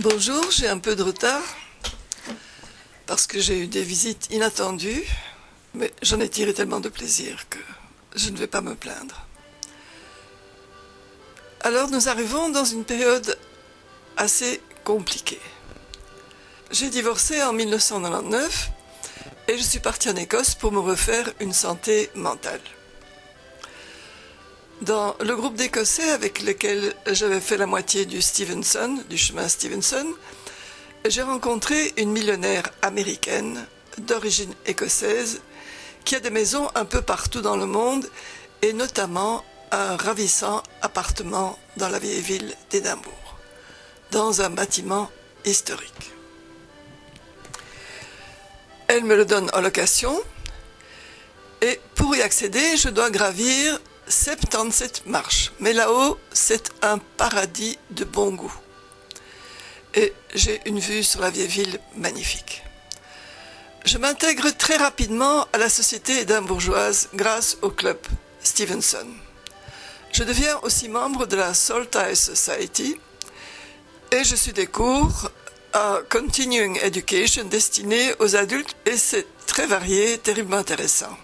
[0.00, 1.42] Bonjour, j'ai un peu de retard
[3.06, 5.02] parce que j'ai eu des visites inattendues,
[5.74, 7.58] mais j'en ai tiré tellement de plaisir que
[8.14, 9.26] je ne vais pas me plaindre.
[11.62, 13.36] Alors nous arrivons dans une période
[14.16, 15.40] assez compliquée.
[16.70, 18.70] J'ai divorcé en 1999
[19.48, 22.60] et je suis partie en Écosse pour me refaire une santé mentale.
[24.82, 30.06] Dans le groupe d'Écossais avec lequel j'avais fait la moitié du Stevenson, du chemin Stevenson,
[31.04, 33.66] j'ai rencontré une millionnaire américaine
[33.98, 35.40] d'origine écossaise
[36.04, 38.08] qui a des maisons un peu partout dans le monde
[38.62, 43.36] et notamment un ravissant appartement dans la vieille ville d'Édimbourg,
[44.12, 45.10] dans un bâtiment
[45.44, 46.12] historique.
[48.86, 50.16] Elle me le donne en location
[51.62, 55.52] et pour y accéder, je dois gravir 77 marches.
[55.60, 58.54] Mais là-haut, c'est un paradis de bon goût.
[59.94, 62.62] Et j'ai une vue sur la vieille ville magnifique.
[63.84, 67.98] Je m'intègre très rapidement à la société édimbourgeoise grâce au club
[68.42, 69.06] Stevenson.
[70.12, 72.96] Je deviens aussi membre de la Saltire Society
[74.10, 75.30] et je suis des cours
[75.72, 81.16] à Continuing Education destinés aux adultes et c'est très varié, terriblement intéressant.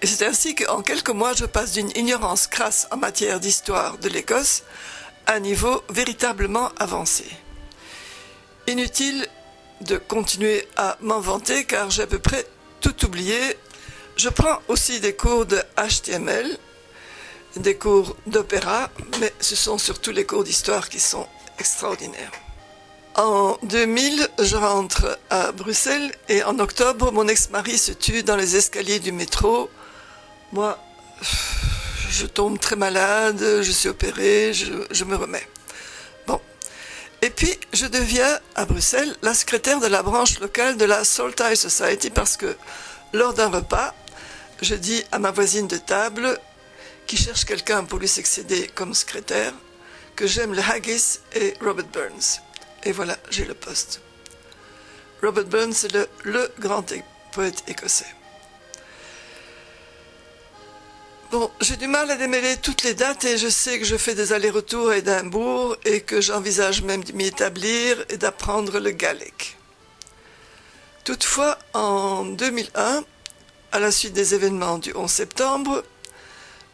[0.00, 4.08] Et c'est ainsi qu'en quelques mois, je passe d'une ignorance crasse en matière d'histoire de
[4.08, 4.62] l'Écosse
[5.26, 7.24] à un niveau véritablement avancé.
[8.68, 9.26] Inutile
[9.80, 12.46] de continuer à m'en vanter car j'ai à peu près
[12.80, 13.38] tout oublié.
[14.16, 16.56] Je prends aussi des cours de HTML,
[17.56, 18.90] des cours d'opéra,
[19.20, 21.26] mais ce sont surtout les cours d'histoire qui sont
[21.58, 22.32] extraordinaires.
[23.16, 28.54] En 2000, je rentre à Bruxelles et en octobre, mon ex-mari se tue dans les
[28.54, 29.68] escaliers du métro
[30.52, 30.78] moi,
[32.10, 35.46] je tombe très malade, je suis opéré, je, me remets.
[36.26, 36.40] Bon.
[37.22, 41.56] Et puis, je deviens, à Bruxelles, la secrétaire de la branche locale de la Saltire
[41.56, 42.56] Society parce que,
[43.12, 43.94] lors d'un repas,
[44.62, 46.38] je dis à ma voisine de table,
[47.06, 49.52] qui cherche quelqu'un pour lui succéder comme secrétaire,
[50.16, 52.40] que j'aime le haggis et Robert Burns.
[52.84, 54.00] Et voilà, j'ai le poste.
[55.22, 56.84] Robert Burns est le, le grand
[57.32, 58.17] poète écossais.
[61.30, 64.14] Bon, j'ai du mal à démêler toutes les dates et je sais que je fais
[64.14, 69.58] des allers-retours à Édimbourg et que j'envisage même de m'y établir et d'apprendre le gaélique.
[71.04, 73.04] Toutefois, en 2001,
[73.72, 75.84] à la suite des événements du 11 septembre,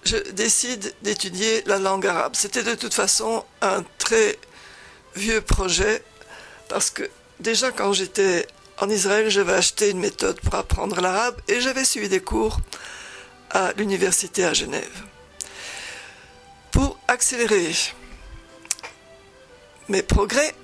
[0.05, 2.37] je décide d'étudier la langue arabe.
[2.37, 4.39] C'était de toute façon un très
[5.17, 6.01] vieux projet
[6.69, 7.03] parce que
[7.41, 8.47] déjà quand j'étais
[8.79, 12.61] en Israël, j'avais acheté une méthode pour apprendre l'arabe et j'avais suivi des cours
[13.55, 15.05] à l'université à Genève.
[16.73, 17.73] Pour accélérer
[19.89, 20.55] mes progrès,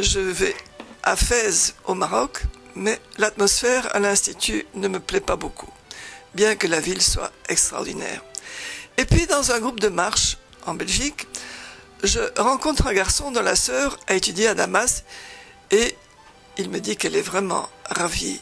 [0.00, 0.56] je vais
[1.02, 2.42] à Fès au Maroc,
[2.74, 5.70] mais l'atmosphère à l'Institut ne me plaît pas beaucoup,
[6.34, 8.22] bien que la ville soit extraordinaire.
[8.96, 11.26] Et puis dans un groupe de marche en Belgique,
[12.02, 15.04] je rencontre un garçon dont la sœur a étudié à Damas
[15.70, 15.96] et
[16.56, 18.40] il me dit qu'elle est vraiment ravie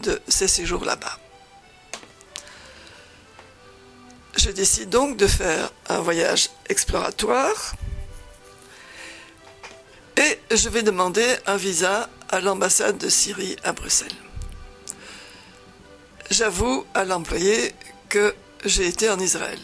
[0.00, 1.18] de ses séjours là-bas.
[4.36, 7.74] Je décide donc de faire un voyage exploratoire
[10.16, 14.08] et je vais demander un visa à l'ambassade de Syrie à Bruxelles.
[16.30, 17.74] J'avoue à l'employé
[18.08, 19.58] que j'ai été en Israël,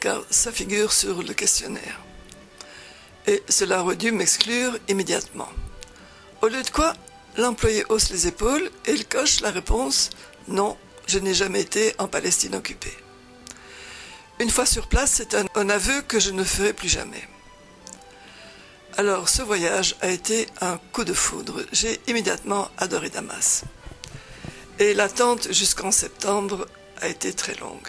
[0.00, 2.00] car ça figure sur le questionnaire.
[3.26, 5.48] Et cela aurait dû m'exclure immédiatement.
[6.42, 6.92] Au lieu de quoi,
[7.36, 10.10] l'employé hausse les épaules et il coche la réponse
[10.48, 10.76] Non,
[11.06, 12.96] je n'ai jamais été en Palestine occupée.
[14.38, 17.26] Une fois sur place, c'est un, aveu que je ne ferai plus jamais.
[18.98, 21.62] Alors ce voyage a été un coup de foudre.
[21.72, 23.64] J'ai immédiatement adoré Damas.
[24.78, 26.66] Et l'attente jusqu'en septembre
[27.00, 27.88] a été très longue.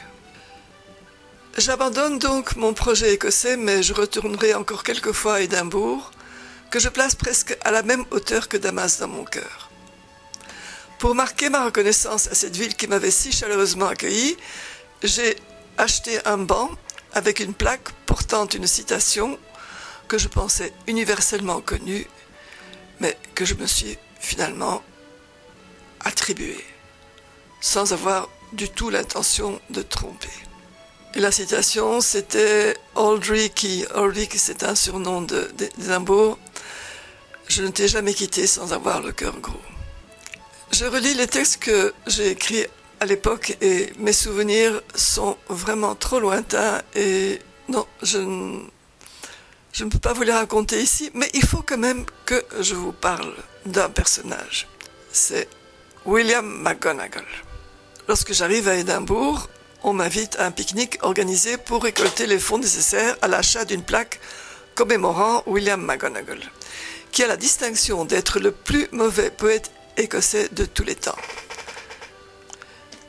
[1.58, 6.12] J'abandonne donc mon projet écossais, mais je retournerai encore quelques fois à Édimbourg,
[6.72, 9.70] que je place presque à la même hauteur que Damas dans mon cœur.
[11.00, 14.38] Pour marquer ma reconnaissance à cette ville qui m'avait si chaleureusement accueilli,
[15.04, 15.36] j'ai
[15.78, 16.70] acheté un banc
[17.14, 19.40] avec une plaque portant une citation
[20.08, 22.08] que je pensais universellement connue,
[23.00, 24.82] mais que je me suis finalement
[26.02, 26.64] attribuée,
[27.62, 30.30] sans avoir du tout l'intention de tromper.
[31.16, 36.38] Et la citation, c'était Aldrich, Aldrich, c'est un surnom d'Edimbourg.
[37.48, 39.62] Je ne t'ai jamais quitté sans avoir le cœur gros.
[40.72, 42.68] Je relis les textes que j'ai écrits
[43.00, 47.40] à l'époque et mes souvenirs sont vraiment trop lointains et
[47.70, 52.44] non, je, ne peux pas vous les raconter ici, mais il faut quand même que
[52.62, 53.34] je vous parle
[53.66, 54.68] d'un personnage.
[55.12, 55.48] C'est
[56.06, 57.26] William McGonagall.
[58.08, 59.50] Lorsque j'arrive à Édimbourg,
[59.84, 64.20] on m'invite à un pique-nique organisé pour récolter les fonds nécessaires à l'achat d'une plaque
[64.76, 66.40] commémorant William McGonagall,
[67.12, 71.18] qui a la distinction d'être le plus mauvais poète écossais de tous les temps.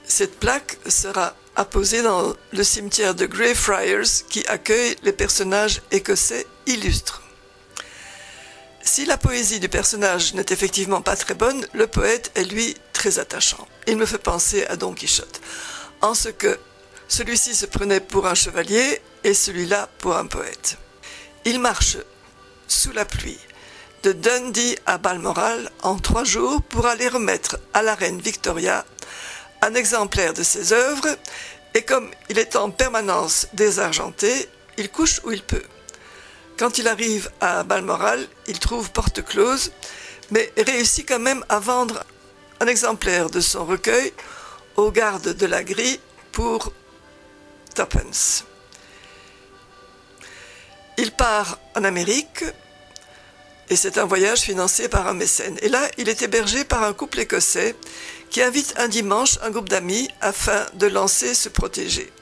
[0.09, 7.23] Cette plaque sera apposée dans le cimetière de Greyfriars qui accueille les personnages écossais illustres.
[8.81, 13.19] Si la poésie du personnage n'est effectivement pas très bonne, le poète est lui très
[13.19, 13.69] attachant.
[13.87, 15.43] Il me fait penser à Don Quichotte,
[16.01, 16.59] en ce que
[17.07, 20.79] celui-ci se prenait pour un chevalier et celui-là pour un poète.
[21.45, 21.99] Il marche
[22.67, 23.39] sous la pluie
[24.05, 28.87] de Dundee à Balmoral en trois jours pour aller remettre à la reine Victoria
[29.63, 31.17] un exemplaire de ses œuvres
[31.75, 35.63] et comme il est en permanence désargenté, il couche où il peut.
[36.59, 39.71] Quand il arrive à Balmoral, il trouve porte close,
[40.31, 42.05] mais réussit quand même à vendre
[42.61, 44.13] un exemplaire de son recueil
[44.77, 46.01] aux gardes de la grille
[46.33, 46.73] pour
[47.75, 48.45] tuppence.
[50.97, 52.45] Il part en Amérique
[53.71, 55.59] et c'est un voyage financé par un mécène.
[55.63, 57.75] Et là, il est hébergé par un couple écossais
[58.31, 62.13] qui invite un dimanche un groupe d'amis afin de lancer se protéger,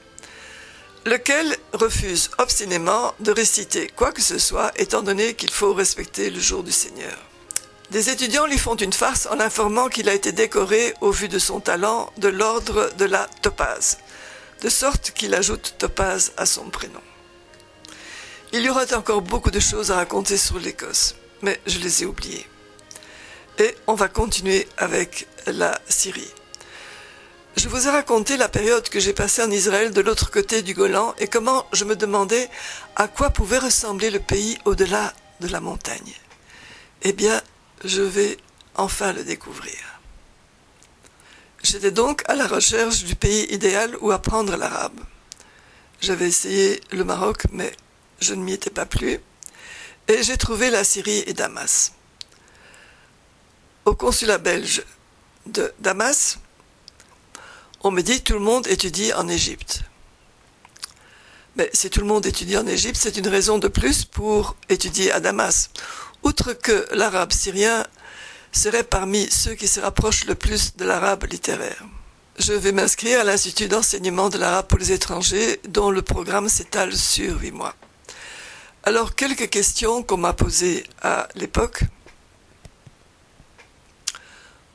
[1.05, 6.39] lequel refuse obstinément de réciter quoi que ce soit étant donné qu'il faut respecter le
[6.39, 7.17] jour du Seigneur.
[7.91, 11.39] Des étudiants lui font une farce en informant qu'il a été décoré au vu de
[11.39, 13.99] son talent de l'ordre de la topaze,
[14.61, 16.99] de sorte qu'il ajoute topaze à son prénom.
[18.51, 22.05] Il y aurait encore beaucoup de choses à raconter sur l'Écosse, mais je les ai
[22.05, 22.47] oubliées.
[23.59, 26.31] Et on va continuer avec la Syrie.
[27.55, 30.75] Je vous ai raconté la période que j'ai passée en Israël de l'autre côté du
[30.75, 32.49] Golan et comment je me demandais
[32.95, 36.13] à quoi pouvait ressembler le pays au-delà de la montagne.
[37.01, 37.41] Eh bien,
[37.83, 38.37] je vais
[38.75, 39.73] enfin le découvrir.
[41.63, 44.99] J'étais donc à la recherche du pays idéal où apprendre l'arabe.
[45.99, 47.71] J'avais essayé le Maroc, mais
[48.19, 49.19] je ne m'y étais pas plu,
[50.07, 51.93] et j'ai trouvé la Syrie et Damas.
[53.85, 54.83] Au consulat belge
[55.45, 56.39] de Damas,
[57.81, 59.81] on me dit tout le monde étudie en Égypte.
[61.55, 65.11] Mais si tout le monde étudie en Égypte, c'est une raison de plus pour étudier
[65.11, 65.69] à Damas.
[66.23, 67.85] Outre que l'arabe syrien
[68.51, 71.83] serait parmi ceux qui se rapprochent le plus de l'arabe littéraire.
[72.37, 76.95] Je vais m'inscrire à l'Institut d'enseignement de l'arabe pour les étrangers, dont le programme s'étale
[76.95, 77.75] sur huit mois.
[78.87, 81.83] Alors, quelques questions qu'on m'a posées à l'époque.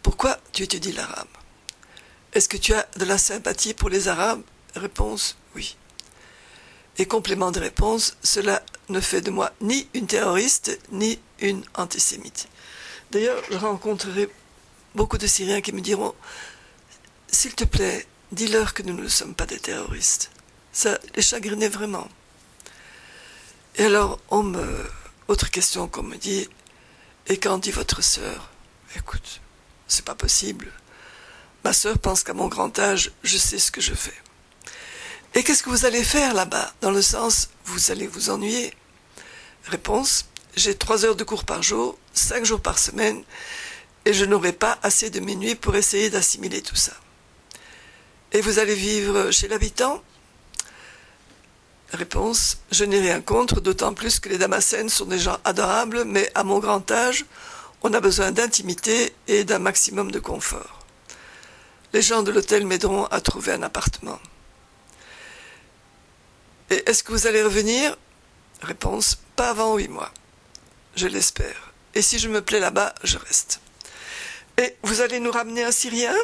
[0.03, 1.29] Pourquoi tu étudies l'arabe?
[2.35, 4.43] Est-ce que tu as de la sympathie pour les Arabes?
[4.75, 5.79] Réponse oui.
[6.99, 12.49] Et complément de réponse, cela ne fait de moi ni une terroriste ni une antisémite.
[13.13, 14.29] D'ailleurs, je rencontrerai
[14.95, 16.15] beaucoup de Syriens qui me diront
[17.29, 20.31] S'il te plaît, dis-leur que nous ne sommes pas des terroristes.
[20.71, 22.09] Ça les chagrinait vraiment.
[23.77, 24.91] Et alors, on me.
[25.29, 26.49] Autre question qu'on me dit
[27.29, 28.51] Et quand dit votre sœur
[28.97, 29.41] Écoute,
[29.89, 30.71] c'est pas possible.
[31.65, 34.15] Ma sœur pense qu'à mon grand âge, je sais ce que je fais.
[35.35, 36.75] Et qu'est-ce que vous allez faire là-bas?
[36.83, 38.75] Dans le sens, vous allez vous ennuyer?
[39.65, 40.27] Réponse
[40.57, 43.25] J'ai trois heures de cours par jour, cinq jours par semaine,
[44.05, 46.93] et je n'aurai pas assez de minuit pour essayer d'assimiler tout ça.
[48.33, 50.03] Et vous allez vivre chez l'habitant?
[51.93, 56.31] Réponse Je n'ai rien contre, d'autant plus que les Damascènes sont des gens adorables, mais
[56.35, 57.27] à mon grand âge,
[57.83, 60.87] on a besoin d'intimité et d'un maximum de confort.
[61.93, 64.19] Les gens de l'hôtel m'aideront à trouver un appartement.
[66.71, 67.97] Et est-ce que vous allez revenir?
[68.63, 70.13] Réponse Pas avant huit mois.
[70.97, 71.75] Je l'espère.
[71.95, 73.61] Et si je me plais là-bas, je reste.
[74.57, 76.15] Et vous allez nous ramener un Syrien?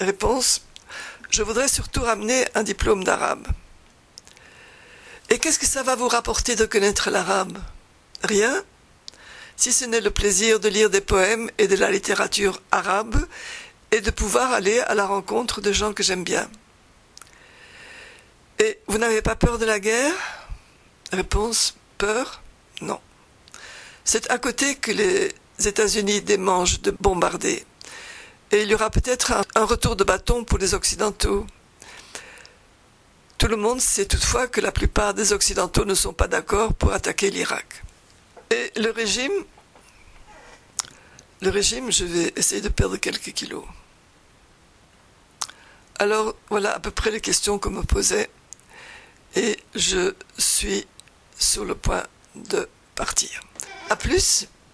[0.00, 0.62] Réponse
[1.30, 3.46] Je voudrais surtout ramener un diplôme d'arabe.
[5.30, 7.56] Et qu'est-ce que ça va vous rapporter de connaître l'arabe?
[8.22, 8.64] Rien,
[9.56, 13.16] si ce n'est le plaisir de lire des poèmes et de la littérature arabe
[13.92, 16.50] et de pouvoir aller à la rencontre de gens que j'aime bien.
[18.58, 20.14] Et vous n'avez pas peur de la guerre?
[21.12, 22.42] Réponse peur
[22.82, 23.00] Non.
[24.04, 25.32] C'est à côté que les
[25.64, 27.64] États-Unis démangent de bombarder.
[28.50, 31.46] Et il y aura peut-être un, retour de bâton pour les Occidentaux.
[33.40, 36.92] Tout le monde sait toutefois que la plupart des Occidentaux ne sont pas d'accord pour
[36.92, 37.82] attaquer l'Irak.
[38.50, 39.32] Et le régime,
[41.40, 43.64] le régime, je vais essayer de perdre quelques kilos.
[45.98, 48.28] Alors voilà à peu près les questions qu'on me posait
[49.34, 50.86] et je suis
[51.38, 52.02] sur le point
[52.34, 53.40] de partir.
[53.88, 54.48] A plus